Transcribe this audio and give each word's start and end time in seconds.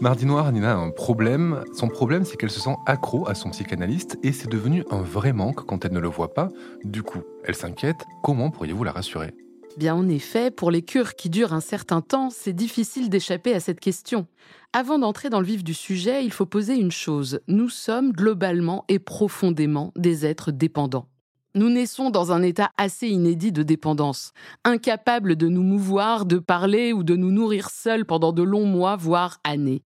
Mardi 0.00 0.24
Noir, 0.24 0.50
Nina 0.50 0.72
a 0.72 0.76
un 0.76 0.90
problème. 0.90 1.62
Son 1.74 1.88
problème, 1.88 2.24
c'est 2.24 2.38
qu'elle 2.38 2.50
se 2.50 2.58
sent 2.58 2.74
accro 2.86 3.28
à 3.28 3.34
son 3.34 3.50
psychanalyste 3.50 4.18
et 4.22 4.32
c'est 4.32 4.48
devenu 4.48 4.82
un 4.90 5.02
vrai 5.02 5.34
manque 5.34 5.66
quand 5.66 5.84
elle 5.84 5.92
ne 5.92 6.00
le 6.00 6.08
voit 6.08 6.32
pas. 6.32 6.48
Du 6.84 7.02
coup, 7.02 7.20
elle 7.44 7.54
s'inquiète. 7.54 8.06
Comment 8.22 8.50
pourriez-vous 8.50 8.82
la 8.82 8.92
rassurer? 8.92 9.34
Bien 9.76 9.94
en 9.94 10.08
effet, 10.08 10.50
pour 10.50 10.70
les 10.70 10.80
cures 10.80 11.16
qui 11.16 11.28
durent 11.28 11.52
un 11.52 11.60
certain 11.60 12.00
temps, 12.00 12.30
c'est 12.30 12.54
difficile 12.54 13.10
d'échapper 13.10 13.52
à 13.52 13.60
cette 13.60 13.78
question. 13.78 14.26
Avant 14.72 14.98
d'entrer 14.98 15.28
dans 15.28 15.38
le 15.38 15.44
vif 15.44 15.62
du 15.62 15.74
sujet, 15.74 16.24
il 16.24 16.32
faut 16.32 16.46
poser 16.46 16.76
une 16.76 16.90
chose. 16.90 17.40
Nous 17.46 17.68
sommes 17.68 18.12
globalement 18.12 18.86
et 18.88 19.00
profondément 19.00 19.92
des 19.96 20.24
êtres 20.24 20.50
dépendants. 20.50 21.08
Nous 21.54 21.68
naissons 21.68 22.08
dans 22.08 22.32
un 22.32 22.40
état 22.42 22.70
assez 22.78 23.08
inédit 23.08 23.52
de 23.52 23.62
dépendance, 23.62 24.32
incapables 24.64 25.36
de 25.36 25.48
nous 25.48 25.62
mouvoir, 25.62 26.24
de 26.24 26.38
parler 26.38 26.94
ou 26.94 27.02
de 27.02 27.16
nous 27.16 27.32
nourrir 27.32 27.68
seuls 27.68 28.06
pendant 28.06 28.32
de 28.32 28.42
longs 28.42 28.66
mois, 28.66 28.96
voire 28.96 29.40
années. 29.44 29.82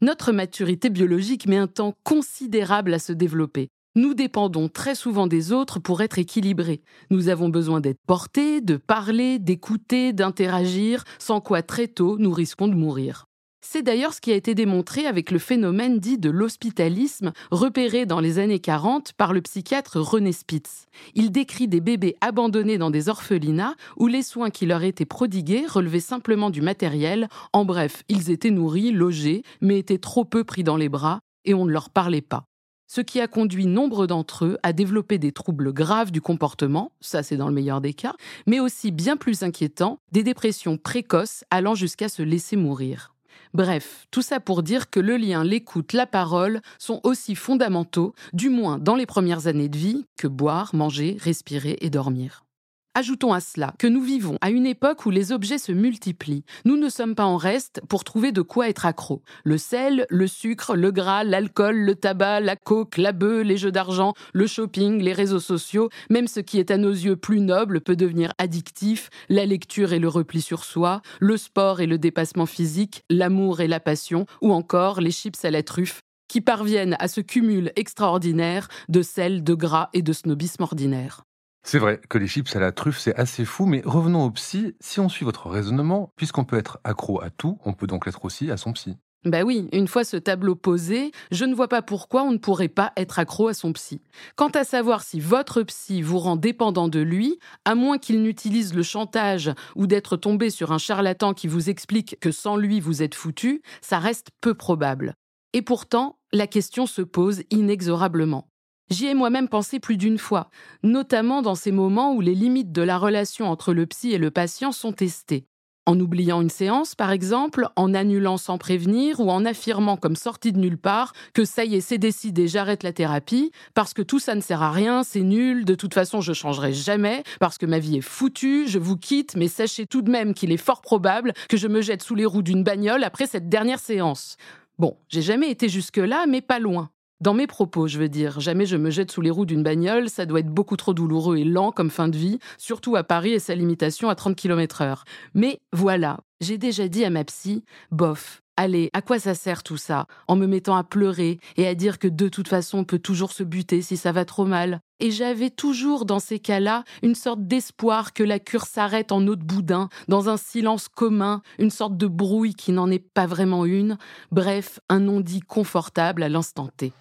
Notre 0.00 0.30
maturité 0.30 0.90
biologique 0.90 1.48
met 1.48 1.56
un 1.56 1.66
temps 1.66 1.96
considérable 2.04 2.94
à 2.94 3.00
se 3.00 3.12
développer. 3.12 3.68
Nous 3.96 4.14
dépendons 4.14 4.68
très 4.68 4.94
souvent 4.94 5.26
des 5.26 5.50
autres 5.50 5.80
pour 5.80 6.02
être 6.02 6.20
équilibrés. 6.20 6.82
Nous 7.10 7.28
avons 7.28 7.48
besoin 7.48 7.80
d'être 7.80 7.98
portés, 8.06 8.60
de 8.60 8.76
parler, 8.76 9.40
d'écouter, 9.40 10.12
d'interagir, 10.12 11.02
sans 11.18 11.40
quoi 11.40 11.62
très 11.62 11.88
tôt 11.88 12.16
nous 12.16 12.30
risquons 12.30 12.68
de 12.68 12.76
mourir. 12.76 13.27
C'est 13.60 13.82
d'ailleurs 13.82 14.14
ce 14.14 14.20
qui 14.20 14.30
a 14.32 14.36
été 14.36 14.54
démontré 14.54 15.06
avec 15.06 15.30
le 15.30 15.38
phénomène 15.38 15.98
dit 15.98 16.16
de 16.16 16.30
l'hospitalisme, 16.30 17.32
repéré 17.50 18.06
dans 18.06 18.20
les 18.20 18.38
années 18.38 18.60
40 18.60 19.12
par 19.14 19.32
le 19.32 19.42
psychiatre 19.42 19.98
René 20.00 20.32
Spitz. 20.32 20.86
Il 21.14 21.32
décrit 21.32 21.66
des 21.66 21.80
bébés 21.80 22.16
abandonnés 22.20 22.78
dans 22.78 22.90
des 22.90 23.08
orphelinats 23.08 23.74
où 23.96 24.06
les 24.06 24.22
soins 24.22 24.50
qui 24.50 24.64
leur 24.64 24.84
étaient 24.84 25.04
prodigués 25.04 25.66
relevaient 25.66 26.00
simplement 26.00 26.50
du 26.50 26.62
matériel. 26.62 27.28
En 27.52 27.64
bref, 27.64 28.04
ils 28.08 28.30
étaient 28.30 28.50
nourris, 28.50 28.92
logés, 28.92 29.42
mais 29.60 29.78
étaient 29.78 29.98
trop 29.98 30.24
peu 30.24 30.44
pris 30.44 30.62
dans 30.62 30.76
les 30.76 30.88
bras 30.88 31.20
et 31.44 31.52
on 31.52 31.64
ne 31.64 31.72
leur 31.72 31.90
parlait 31.90 32.22
pas 32.22 32.44
ce 32.90 33.02
qui 33.02 33.20
a 33.20 33.28
conduit 33.28 33.66
nombre 33.66 34.06
d'entre 34.06 34.46
eux 34.46 34.58
à 34.62 34.72
développer 34.72 35.18
des 35.18 35.30
troubles 35.30 35.74
graves 35.74 36.10
du 36.10 36.22
comportement, 36.22 36.92
ça 37.02 37.22
c'est 37.22 37.36
dans 37.36 37.48
le 37.48 37.54
meilleur 37.54 37.82
des 37.82 37.92
cas, 37.92 38.14
mais 38.46 38.60
aussi 38.60 38.90
bien 38.92 39.18
plus 39.18 39.42
inquiétant, 39.42 39.98
des 40.10 40.22
dépressions 40.22 40.78
précoces 40.78 41.44
allant 41.50 41.74
jusqu'à 41.74 42.08
se 42.08 42.22
laisser 42.22 42.56
mourir. 42.56 43.14
Bref, 43.54 44.06
tout 44.10 44.22
ça 44.22 44.40
pour 44.40 44.62
dire 44.62 44.90
que 44.90 45.00
le 45.00 45.16
lien, 45.16 45.44
l'écoute, 45.44 45.92
la 45.92 46.06
parole 46.06 46.60
sont 46.78 47.00
aussi 47.02 47.34
fondamentaux, 47.34 48.14
du 48.32 48.50
moins 48.50 48.78
dans 48.78 48.96
les 48.96 49.06
premières 49.06 49.46
années 49.46 49.68
de 49.68 49.78
vie, 49.78 50.04
que 50.16 50.28
boire, 50.28 50.74
manger, 50.74 51.16
respirer 51.20 51.78
et 51.80 51.90
dormir. 51.90 52.44
Ajoutons 52.94 53.32
à 53.32 53.40
cela 53.40 53.74
que 53.78 53.86
nous 53.86 54.02
vivons 54.02 54.38
à 54.40 54.50
une 54.50 54.66
époque 54.66 55.06
où 55.06 55.10
les 55.10 55.30
objets 55.30 55.58
se 55.58 55.70
multiplient. 55.70 56.44
Nous 56.64 56.76
ne 56.76 56.88
sommes 56.88 57.14
pas 57.14 57.26
en 57.26 57.36
reste 57.36 57.80
pour 57.88 58.02
trouver 58.02 58.32
de 58.32 58.42
quoi 58.42 58.68
être 58.68 58.86
accro. 58.86 59.22
Le 59.44 59.56
sel, 59.56 60.06
le 60.10 60.26
sucre, 60.26 60.74
le 60.74 60.90
gras, 60.90 61.22
l'alcool, 61.22 61.76
le 61.76 61.94
tabac, 61.94 62.40
la 62.40 62.56
coke, 62.56 62.96
la 62.96 63.12
bœuf, 63.12 63.44
les 63.44 63.56
jeux 63.56 63.70
d'argent, 63.70 64.14
le 64.32 64.46
shopping, 64.48 65.00
les 65.00 65.12
réseaux 65.12 65.38
sociaux, 65.38 65.90
même 66.10 66.26
ce 66.26 66.40
qui 66.40 66.58
est 66.58 66.72
à 66.72 66.76
nos 66.76 66.90
yeux 66.90 67.16
plus 67.16 67.40
noble 67.40 67.80
peut 67.80 67.94
devenir 67.94 68.32
addictif, 68.38 69.10
la 69.28 69.46
lecture 69.46 69.92
et 69.92 70.00
le 70.00 70.08
repli 70.08 70.40
sur 70.40 70.64
soi, 70.64 71.00
le 71.20 71.36
sport 71.36 71.80
et 71.80 71.86
le 71.86 71.98
dépassement 71.98 72.46
physique, 72.46 73.04
l'amour 73.10 73.60
et 73.60 73.68
la 73.68 73.80
passion, 73.80 74.26
ou 74.42 74.52
encore 74.52 75.00
les 75.00 75.12
chips 75.12 75.44
à 75.44 75.50
la 75.50 75.62
truffe 75.62 76.00
qui 76.28 76.40
parviennent 76.40 76.96
à 76.98 77.08
ce 77.08 77.20
cumul 77.20 77.72
extraordinaire 77.76 78.68
de 78.88 79.02
sel, 79.02 79.42
de 79.44 79.54
gras 79.54 79.88
et 79.94 80.02
de 80.02 80.12
snobisme 80.12 80.62
ordinaire. 80.62 81.27
C'est 81.62 81.78
vrai 81.78 82.00
que 82.08 82.18
les 82.18 82.26
chips 82.26 82.54
à 82.56 82.60
la 82.60 82.72
truffe, 82.72 82.98
c'est 82.98 83.14
assez 83.16 83.44
fou, 83.44 83.66
mais 83.66 83.82
revenons 83.84 84.24
au 84.24 84.30
psy. 84.30 84.74
Si 84.80 85.00
on 85.00 85.08
suit 85.08 85.24
votre 85.24 85.48
raisonnement, 85.50 86.12
puisqu'on 86.16 86.44
peut 86.44 86.56
être 86.56 86.78
accro 86.84 87.22
à 87.22 87.30
tout, 87.30 87.58
on 87.64 87.74
peut 87.74 87.86
donc 87.86 88.06
l'être 88.06 88.24
aussi 88.24 88.50
à 88.50 88.56
son 88.56 88.72
psy. 88.72 88.96
Bah 89.24 89.42
oui, 89.42 89.68
une 89.72 89.88
fois 89.88 90.04
ce 90.04 90.16
tableau 90.16 90.54
posé, 90.54 91.10
je 91.32 91.44
ne 91.44 91.54
vois 91.54 91.66
pas 91.66 91.82
pourquoi 91.82 92.22
on 92.22 92.30
ne 92.30 92.38
pourrait 92.38 92.68
pas 92.68 92.92
être 92.96 93.18
accro 93.18 93.48
à 93.48 93.54
son 93.54 93.72
psy. 93.72 94.00
Quant 94.36 94.48
à 94.48 94.62
savoir 94.62 95.02
si 95.02 95.18
votre 95.18 95.62
psy 95.64 96.02
vous 96.02 96.20
rend 96.20 96.36
dépendant 96.36 96.88
de 96.88 97.00
lui, 97.00 97.40
à 97.64 97.74
moins 97.74 97.98
qu'il 97.98 98.22
n'utilise 98.22 98.74
le 98.74 98.84
chantage 98.84 99.50
ou 99.74 99.88
d'être 99.88 100.16
tombé 100.16 100.50
sur 100.50 100.70
un 100.70 100.78
charlatan 100.78 101.34
qui 101.34 101.48
vous 101.48 101.68
explique 101.68 102.16
que 102.20 102.30
sans 102.30 102.56
lui 102.56 102.78
vous 102.78 103.02
êtes 103.02 103.16
foutu, 103.16 103.60
ça 103.80 103.98
reste 103.98 104.28
peu 104.40 104.54
probable. 104.54 105.14
Et 105.52 105.62
pourtant, 105.62 106.20
la 106.32 106.46
question 106.46 106.86
se 106.86 107.02
pose 107.02 107.42
inexorablement. 107.50 108.48
J'y 108.90 109.06
ai 109.06 109.14
moi-même 109.14 109.48
pensé 109.48 109.80
plus 109.80 109.98
d'une 109.98 110.16
fois, 110.16 110.48
notamment 110.82 111.42
dans 111.42 111.54
ces 111.54 111.72
moments 111.72 112.14
où 112.14 112.22
les 112.22 112.34
limites 112.34 112.72
de 112.72 112.80
la 112.80 112.96
relation 112.96 113.50
entre 113.50 113.74
le 113.74 113.84
psy 113.84 114.12
et 114.12 114.18
le 114.18 114.30
patient 114.30 114.72
sont 114.72 114.92
testées. 114.92 115.44
En 115.84 116.00
oubliant 116.00 116.40
une 116.40 116.50
séance, 116.50 116.94
par 116.94 117.10
exemple, 117.10 117.68
en 117.76 117.92
annulant 117.92 118.38
sans 118.38 118.56
prévenir 118.56 119.20
ou 119.20 119.30
en 119.30 119.44
affirmant 119.44 119.98
comme 119.98 120.16
sorti 120.16 120.52
de 120.52 120.58
nulle 120.58 120.78
part 120.78 121.12
que 121.34 121.44
ça 121.44 121.66
y 121.66 121.76
est, 121.76 121.80
c'est 121.82 121.98
décidé, 121.98 122.48
j'arrête 122.48 122.82
la 122.82 122.92
thérapie, 122.92 123.52
parce 123.74 123.92
que 123.92 124.02
tout 124.02 124.18
ça 124.18 124.34
ne 124.34 124.40
sert 124.40 124.62
à 124.62 124.70
rien, 124.70 125.02
c'est 125.02 125.22
nul, 125.22 125.66
de 125.66 125.74
toute 125.74 125.94
façon 125.94 126.22
je 126.22 126.32
changerai 126.32 126.72
jamais, 126.72 127.22
parce 127.40 127.58
que 127.58 127.66
ma 127.66 127.78
vie 127.78 127.98
est 127.98 128.02
foutue, 128.02 128.68
je 128.68 128.78
vous 128.78 128.96
quitte, 128.96 129.36
mais 129.36 129.48
sachez 129.48 129.86
tout 129.86 130.02
de 130.02 130.10
même 130.10 130.32
qu'il 130.32 130.52
est 130.52 130.58
fort 130.58 130.80
probable 130.80 131.34
que 131.48 131.58
je 131.58 131.68
me 131.68 131.82
jette 131.82 132.02
sous 132.02 132.14
les 132.14 132.26
roues 132.26 132.42
d'une 132.42 132.64
bagnole 132.64 133.04
après 133.04 133.26
cette 133.26 133.50
dernière 133.50 133.80
séance. 133.80 134.36
Bon, 134.78 134.96
j'ai 135.08 135.22
jamais 135.22 135.50
été 135.50 135.68
jusque-là, 135.68 136.26
mais 136.26 136.40
pas 136.40 136.58
loin. 136.58 136.90
Dans 137.20 137.34
mes 137.34 137.48
propos, 137.48 137.88
je 137.88 137.98
veux 137.98 138.08
dire, 138.08 138.38
jamais 138.38 138.64
je 138.64 138.76
me 138.76 138.90
jette 138.90 139.10
sous 139.10 139.20
les 139.20 139.30
roues 139.30 139.44
d'une 139.44 139.64
bagnole, 139.64 140.08
ça 140.08 140.24
doit 140.24 140.38
être 140.38 140.50
beaucoup 140.50 140.76
trop 140.76 140.94
douloureux 140.94 141.36
et 141.36 141.44
lent 141.44 141.72
comme 141.72 141.90
fin 141.90 142.06
de 142.06 142.16
vie, 142.16 142.38
surtout 142.58 142.94
à 142.94 143.02
Paris 143.02 143.32
et 143.32 143.40
sa 143.40 143.56
limitation 143.56 144.08
à 144.08 144.14
30 144.14 144.36
km 144.36 144.82
heure. 144.82 145.04
Mais 145.34 145.58
voilà, 145.72 146.20
j'ai 146.40 146.58
déjà 146.58 146.86
dit 146.86 147.04
à 147.04 147.10
ma 147.10 147.24
psy, 147.24 147.64
bof, 147.90 148.42
allez, 148.58 148.90
à 148.92 149.00
quoi 149.00 149.18
ça 149.18 149.34
sert 149.34 149.62
tout 149.62 149.76
ça? 149.76 150.06
En 150.26 150.36
me 150.36 150.46
mettant 150.46 150.76
à 150.76 150.84
pleurer 150.84 151.38
et 151.56 151.66
à 151.66 151.74
dire 151.74 151.98
que 151.98 152.08
de 152.08 152.28
toute 152.28 152.48
façon 152.48 152.78
on 152.78 152.84
peut 152.84 152.98
toujours 152.98 153.32
se 153.32 153.44
buter 153.44 153.80
si 153.80 153.96
ça 153.96 154.12
va 154.12 154.24
trop 154.24 154.44
mal. 154.44 154.80
Et 155.00 155.12
j'avais 155.12 155.50
toujours 155.50 156.04
dans 156.04 156.18
ces 156.18 156.40
cas-là 156.40 156.82
une 157.02 157.14
sorte 157.14 157.46
d'espoir 157.46 158.12
que 158.12 158.24
la 158.24 158.40
cure 158.40 158.66
s'arrête 158.66 159.12
en 159.12 159.24
eau 159.28 159.36
de 159.36 159.44
boudin, 159.44 159.88
dans 160.08 160.28
un 160.28 160.36
silence 160.36 160.88
commun, 160.88 161.40
une 161.60 161.70
sorte 161.70 161.96
de 161.96 162.08
brouille 162.08 162.54
qui 162.54 162.72
n'en 162.72 162.90
est 162.90 162.98
pas 162.98 163.26
vraiment 163.26 163.64
une, 163.64 163.96
bref, 164.32 164.80
un 164.88 164.98
non-dit 164.98 165.40
confortable 165.40 166.24
à 166.24 166.28
l'instant 166.28 166.68
T. 166.76 166.92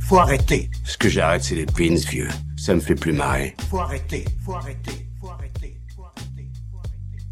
Faut 0.00 0.18
arrêter. 0.18 0.68
Ce 0.84 0.98
que 0.98 1.08
j'arrête, 1.08 1.44
c'est 1.44 1.54
les 1.54 1.66
pins, 1.66 1.94
vieux. 1.94 2.28
Ça 2.56 2.74
me 2.74 2.80
fait 2.80 2.94
plus 2.96 3.12
marrer. 3.12 3.54
Faut 3.70 3.78
arrêter. 3.78 4.24
Faut 4.44 4.54
arrêter. 4.54 5.06
Faut 5.20 5.30
arrêter. 5.30 5.80
Faut 5.96 6.02
arrêter. 6.02 6.50
Faut 6.72 6.78
arrêter. 6.78 7.24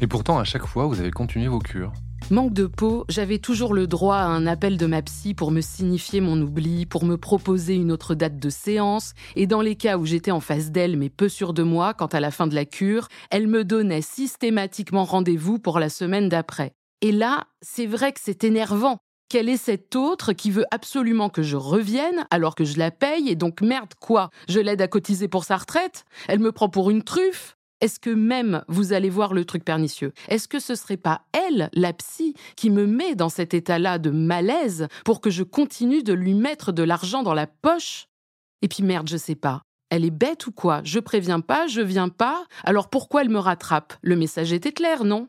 Et 0.00 0.06
pourtant, 0.06 0.38
à 0.38 0.44
chaque 0.44 0.66
fois, 0.66 0.86
vous 0.86 1.00
avez 1.00 1.10
continué 1.10 1.48
vos 1.48 1.58
cures. 1.58 1.92
Manque 2.30 2.54
de 2.54 2.66
peau, 2.66 3.04
j'avais 3.10 3.38
toujours 3.38 3.74
le 3.74 3.86
droit 3.86 4.16
à 4.16 4.24
un 4.24 4.46
appel 4.46 4.78
de 4.78 4.86
ma 4.86 5.02
psy 5.02 5.34
pour 5.34 5.50
me 5.50 5.60
signifier 5.60 6.22
mon 6.22 6.40
oubli, 6.40 6.86
pour 6.86 7.04
me 7.04 7.18
proposer 7.18 7.74
une 7.74 7.92
autre 7.92 8.14
date 8.14 8.38
de 8.38 8.48
séance, 8.48 9.12
et 9.36 9.46
dans 9.46 9.60
les 9.60 9.76
cas 9.76 9.98
où 9.98 10.06
j'étais 10.06 10.30
en 10.30 10.40
face 10.40 10.70
d'elle 10.70 10.96
mais 10.96 11.10
peu 11.10 11.28
sûre 11.28 11.52
de 11.52 11.62
moi 11.62 11.92
quant 11.92 12.06
à 12.06 12.20
la 12.20 12.30
fin 12.30 12.46
de 12.46 12.54
la 12.54 12.64
cure, 12.64 13.08
elle 13.30 13.46
me 13.46 13.62
donnait 13.62 14.00
systématiquement 14.00 15.04
rendez-vous 15.04 15.58
pour 15.58 15.78
la 15.78 15.90
semaine 15.90 16.30
d'après. 16.30 16.72
Et 17.02 17.12
là, 17.12 17.44
c'est 17.60 17.86
vrai 17.86 18.12
que 18.12 18.20
c'est 18.22 18.42
énervant. 18.42 18.98
Quelle 19.28 19.50
est 19.50 19.58
cette 19.58 19.94
autre 19.94 20.32
qui 20.32 20.50
veut 20.50 20.66
absolument 20.70 21.28
que 21.28 21.42
je 21.42 21.56
revienne 21.56 22.26
alors 22.30 22.54
que 22.54 22.64
je 22.64 22.78
la 22.78 22.90
paye 22.90 23.28
et 23.28 23.36
donc 23.36 23.60
merde 23.60 23.92
quoi? 24.00 24.30
Je 24.48 24.60
l'aide 24.60 24.80
à 24.80 24.88
cotiser 24.88 25.28
pour 25.28 25.44
sa 25.44 25.58
retraite? 25.58 26.04
Elle 26.28 26.40
me 26.40 26.52
prend 26.52 26.70
pour 26.70 26.90
une 26.90 27.02
truffe? 27.02 27.56
Est-ce 27.84 28.00
que 28.00 28.08
même 28.08 28.64
vous 28.66 28.94
allez 28.94 29.10
voir 29.10 29.34
le 29.34 29.44
truc 29.44 29.62
pernicieux? 29.62 30.14
Est-ce 30.28 30.48
que 30.48 30.58
ce 30.58 30.74
serait 30.74 30.96
pas 30.96 31.20
elle, 31.34 31.68
la 31.74 31.92
psy, 31.92 32.32
qui 32.56 32.70
me 32.70 32.86
met 32.86 33.14
dans 33.14 33.28
cet 33.28 33.52
état-là 33.52 33.98
de 33.98 34.08
malaise 34.08 34.88
pour 35.04 35.20
que 35.20 35.28
je 35.28 35.42
continue 35.42 36.02
de 36.02 36.14
lui 36.14 36.32
mettre 36.32 36.72
de 36.72 36.82
l'argent 36.82 37.22
dans 37.22 37.34
la 37.34 37.46
poche? 37.46 38.06
Et 38.62 38.68
puis 38.68 38.82
merde, 38.82 39.06
je 39.10 39.18
sais 39.18 39.34
pas. 39.34 39.60
Elle 39.90 40.06
est 40.06 40.10
bête 40.10 40.46
ou 40.46 40.50
quoi? 40.50 40.80
Je 40.82 40.98
préviens 40.98 41.40
pas, 41.40 41.66
je 41.66 41.82
viens 41.82 42.08
pas. 42.08 42.46
Alors 42.62 42.88
pourquoi 42.88 43.20
elle 43.20 43.28
me 43.28 43.38
rattrape? 43.38 43.92
Le 44.00 44.16
message 44.16 44.54
était 44.54 44.72
clair, 44.72 45.04
non? 45.04 45.28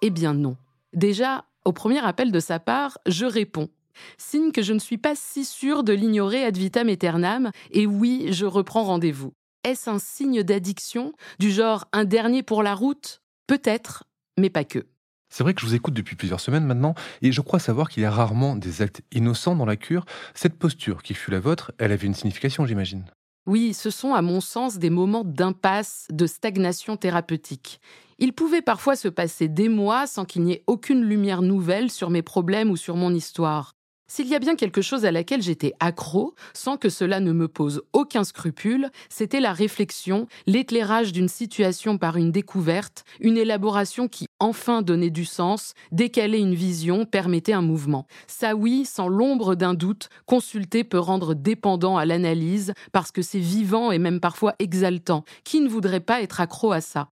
Eh 0.00 0.08
bien 0.08 0.32
non. 0.32 0.56
Déjà, 0.94 1.44
au 1.66 1.72
premier 1.72 2.02
appel 2.02 2.32
de 2.32 2.40
sa 2.40 2.58
part, 2.58 2.96
je 3.04 3.26
réponds. 3.26 3.68
Signe 4.16 4.50
que 4.50 4.62
je 4.62 4.72
ne 4.72 4.78
suis 4.78 4.96
pas 4.96 5.14
si 5.14 5.44
sûre 5.44 5.84
de 5.84 5.92
l'ignorer 5.92 6.42
ad 6.42 6.56
vitam 6.56 6.88
aeternam, 6.88 7.50
et 7.70 7.84
oui, 7.84 8.28
je 8.30 8.46
reprends 8.46 8.84
rendez-vous. 8.84 9.34
Est-ce 9.62 9.90
un 9.90 9.98
signe 9.98 10.42
d'addiction, 10.42 11.12
du 11.38 11.50
genre 11.50 11.84
un 11.92 12.04
dernier 12.04 12.42
pour 12.42 12.62
la 12.62 12.74
route? 12.74 13.20
Peut-être, 13.46 14.04
mais 14.38 14.48
pas 14.48 14.64
que. 14.64 14.86
C'est 15.28 15.44
vrai 15.44 15.52
que 15.52 15.60
je 15.60 15.66
vous 15.66 15.74
écoute 15.74 15.92
depuis 15.92 16.16
plusieurs 16.16 16.40
semaines 16.40 16.64
maintenant, 16.64 16.94
et 17.20 17.30
je 17.30 17.42
crois 17.42 17.58
savoir 17.58 17.90
qu'il 17.90 18.02
y 18.02 18.06
a 18.06 18.10
rarement 18.10 18.56
des 18.56 18.80
actes 18.80 19.02
innocents 19.12 19.54
dans 19.54 19.66
la 19.66 19.76
cure. 19.76 20.06
Cette 20.34 20.58
posture 20.58 21.02
qui 21.02 21.12
fut 21.12 21.30
la 21.30 21.40
vôtre, 21.40 21.72
elle 21.76 21.92
avait 21.92 22.06
une 22.06 22.14
signification, 22.14 22.64
j'imagine. 22.64 23.04
Oui, 23.46 23.74
ce 23.74 23.90
sont 23.90 24.14
à 24.14 24.22
mon 24.22 24.40
sens 24.40 24.78
des 24.78 24.90
moments 24.90 25.24
d'impasse, 25.24 26.06
de 26.10 26.26
stagnation 26.26 26.96
thérapeutique. 26.96 27.80
Il 28.18 28.32
pouvait 28.32 28.62
parfois 28.62 28.96
se 28.96 29.08
passer 29.08 29.48
des 29.48 29.68
mois 29.68 30.06
sans 30.06 30.24
qu'il 30.24 30.42
n'y 30.42 30.52
ait 30.52 30.64
aucune 30.68 31.02
lumière 31.02 31.42
nouvelle 31.42 31.90
sur 31.90 32.08
mes 32.08 32.22
problèmes 32.22 32.70
ou 32.70 32.76
sur 32.76 32.96
mon 32.96 33.14
histoire. 33.14 33.74
S'il 34.12 34.26
y 34.26 34.34
a 34.34 34.40
bien 34.40 34.56
quelque 34.56 34.82
chose 34.82 35.04
à 35.04 35.12
laquelle 35.12 35.40
j'étais 35.40 35.72
accro, 35.78 36.34
sans 36.52 36.76
que 36.76 36.88
cela 36.88 37.20
ne 37.20 37.30
me 37.30 37.46
pose 37.46 37.82
aucun 37.92 38.24
scrupule, 38.24 38.90
c'était 39.08 39.38
la 39.38 39.52
réflexion, 39.52 40.26
l'éclairage 40.48 41.12
d'une 41.12 41.28
situation 41.28 41.96
par 41.96 42.16
une 42.16 42.32
découverte, 42.32 43.04
une 43.20 43.36
élaboration 43.36 44.08
qui 44.08 44.26
enfin 44.40 44.82
donnait 44.82 45.10
du 45.10 45.24
sens, 45.24 45.74
décalait 45.92 46.40
une 46.40 46.56
vision, 46.56 47.04
permettait 47.04 47.52
un 47.52 47.62
mouvement. 47.62 48.08
Ça 48.26 48.56
oui, 48.56 48.84
sans 48.84 49.06
l'ombre 49.06 49.54
d'un 49.54 49.74
doute, 49.74 50.08
consulter 50.26 50.82
peut 50.82 50.98
rendre 50.98 51.34
dépendant 51.34 51.96
à 51.96 52.04
l'analyse 52.04 52.72
parce 52.90 53.12
que 53.12 53.22
c'est 53.22 53.38
vivant 53.38 53.92
et 53.92 54.00
même 54.00 54.18
parfois 54.18 54.56
exaltant. 54.58 55.22
Qui 55.44 55.60
ne 55.60 55.68
voudrait 55.68 56.00
pas 56.00 56.20
être 56.20 56.40
accro 56.40 56.72
à 56.72 56.80
ça? 56.80 57.10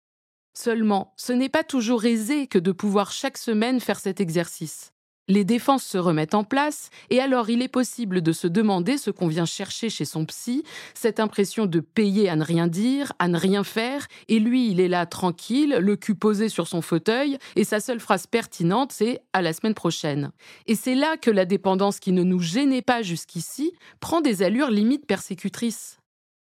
Seulement, 0.53 1.15
ce 1.17 1.33
n'est 1.33 1.49
pas 1.49 1.63
toujours 1.63 2.07
aisé 2.07 2.49
que 2.49 2.59
de 2.59 2.73
pouvoir 2.73 3.13
chaque 3.13 3.39
semaine 3.39 3.79
faire 3.79 4.01
cet 4.01 4.21
exercice. 4.21 4.91
Les 5.29 5.45
défenses 5.45 5.85
se 5.85 5.99
remettent 5.99 6.35
en 6.35 6.43
place 6.43 6.89
et 7.11 7.21
alors 7.21 7.51
il 7.51 7.61
est 7.61 7.69
possible 7.69 8.23
de 8.23 8.33
se 8.33 8.47
demander 8.47 8.97
ce 8.97 9.11
qu'on 9.11 9.29
vient 9.29 9.45
chercher 9.45 9.91
chez 9.91 10.07
son 10.07 10.25
psy, 10.25 10.65
cette 10.95 11.21
impression 11.21 11.67
de 11.67 11.81
payer 11.81 12.31
à 12.31 12.37
ne 12.37 12.43
rien 12.43 12.67
dire, 12.67 13.13
à 13.19 13.29
ne 13.29 13.37
rien 13.37 13.63
faire, 13.63 14.07
et 14.29 14.39
lui 14.39 14.71
il 14.71 14.81
est 14.81 14.89
là 14.89 15.05
tranquille, 15.05 15.77
le 15.81 15.97
cul 15.97 16.15
posé 16.15 16.49
sur 16.49 16.67
son 16.67 16.81
fauteuil, 16.81 17.37
et 17.57 17.65
sa 17.65 17.79
seule 17.79 18.01
phrase 18.01 18.27
pertinente 18.27 18.91
c'est 18.93 19.21
à 19.35 19.43
la 19.43 19.53
semaine 19.53 19.75
prochaine. 19.75 20.33
Et 20.67 20.75
c'est 20.75 20.95
là 20.95 21.19
que 21.19 21.31
la 21.31 21.45
dépendance 21.45 22.01
qui 22.01 22.13
ne 22.13 22.23
nous 22.23 22.41
gênait 22.41 22.83
pas 22.83 23.03
jusqu'ici 23.03 23.73
prend 24.01 24.23
des 24.23 24.43
allures 24.43 24.71
limite 24.71 25.07
persécutrices. 25.07 25.99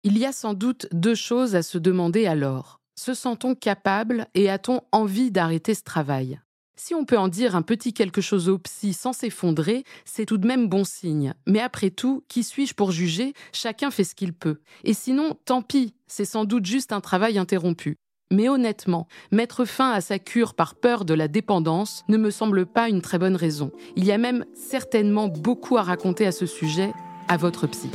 Il 0.03 0.17
y 0.17 0.25
a 0.25 0.31
sans 0.31 0.53
doute 0.53 0.87
deux 0.93 1.15
choses 1.15 1.55
à 1.55 1.63
se 1.63 1.77
demander 1.77 2.25
alors. 2.27 2.79
Se 2.95 3.13
sent-on 3.13 3.55
capable 3.55 4.27
et 4.35 4.49
a-t-on 4.49 4.81
envie 4.93 5.31
d'arrêter 5.31 5.73
ce 5.73 5.83
travail? 5.83 6.39
Si 6.79 6.95
on 6.95 7.03
peut 7.03 7.17
en 7.17 7.27
dire 7.27 7.55
un 7.55 7.61
petit 7.61 7.93
quelque 7.93 8.21
chose 8.21 8.47
au 8.47 8.57
psy 8.57 8.93
sans 8.93 9.11
s'effondrer, 9.11 9.83
c'est 10.05 10.25
tout 10.25 10.37
de 10.37 10.47
même 10.47 10.69
bon 10.69 10.85
signe. 10.85 11.33
Mais 11.45 11.59
après 11.59 11.89
tout, 11.89 12.23
qui 12.29 12.43
suis-je 12.43 12.73
pour 12.73 12.91
juger? 12.91 13.33
Chacun 13.51 13.91
fait 13.91 14.05
ce 14.05 14.15
qu'il 14.15 14.33
peut. 14.33 14.59
Et 14.85 14.93
sinon, 14.93 15.37
tant 15.45 15.61
pis, 15.61 15.93
c'est 16.07 16.25
sans 16.25 16.45
doute 16.45 16.65
juste 16.65 16.93
un 16.93 17.01
travail 17.01 17.37
interrompu. 17.37 17.97
Mais 18.31 18.47
honnêtement, 18.47 19.07
mettre 19.31 19.65
fin 19.65 19.91
à 19.91 20.01
sa 20.01 20.19
cure 20.19 20.53
par 20.53 20.75
peur 20.75 21.03
de 21.03 21.13
la 21.13 21.27
dépendance 21.27 22.05
ne 22.07 22.17
me 22.17 22.31
semble 22.31 22.65
pas 22.65 22.87
une 22.87 23.01
très 23.01 23.19
bonne 23.19 23.35
raison. 23.35 23.71
Il 23.97 24.05
y 24.05 24.11
a 24.11 24.17
même 24.17 24.45
certainement 24.53 25.27
beaucoup 25.27 25.77
à 25.77 25.83
raconter 25.83 26.25
à 26.27 26.31
ce 26.31 26.45
sujet 26.45 26.93
à 27.27 27.35
votre 27.35 27.67
psy. 27.67 27.89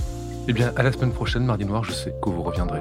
Eh 0.46 0.52
bien, 0.52 0.75
à 0.76 0.82
la 0.82 0.92
semaine 0.92 1.12
prochaine, 1.12 1.44
Mardi 1.44 1.64
Noir, 1.64 1.84
je 1.84 1.92
sais 1.92 2.12
que 2.22 2.28
vous 2.28 2.42
reviendrez. 2.42 2.81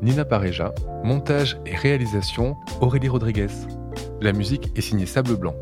Nina 0.00 0.24
Pareja, 0.24 0.72
montage 1.02 1.58
et 1.66 1.74
réalisation 1.74 2.56
Aurélie 2.80 3.08
Rodriguez. 3.08 3.48
La 4.20 4.32
musique 4.32 4.70
est 4.76 4.80
signée 4.80 5.06
Sable 5.06 5.36
Blanc. 5.36 5.54